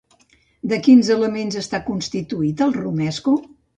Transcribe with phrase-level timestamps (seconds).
[0.71, 3.37] De quins elements està constituït el romesco?